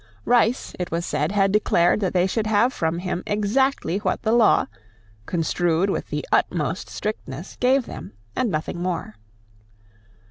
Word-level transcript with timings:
Rice, 0.25 0.73
it 0.79 0.89
was 0.89 1.05
said, 1.05 1.31
had 1.31 1.51
declared 1.51 1.99
that 1.99 2.11
they 2.11 2.25
should 2.25 2.47
have 2.47 2.73
from 2.73 2.97
him 2.97 3.21
exactly 3.27 3.99
what 3.99 4.23
the 4.23 4.31
law, 4.31 4.65
construed 5.27 5.91
with 5.91 6.07
the 6.09 6.25
utmost 6.31 6.89
strictness, 6.89 7.55
gave 7.57 7.85
them, 7.85 8.13
and 8.35 8.49
nothing 8.49 8.81
more. 8.81 9.17